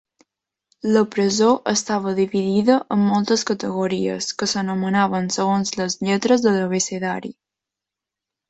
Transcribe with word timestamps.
La 0.93 1.01
presó 1.15 1.49
estava 1.73 2.13
dividida 2.19 2.77
en 2.95 3.03
moltes 3.09 3.45
categories, 3.51 4.31
que 4.41 4.49
s'anomenaven 4.55 5.31
segons 5.37 5.75
les 5.83 5.99
lletres 6.09 6.47
de 6.49 6.55
l'abecedari. 6.57 7.33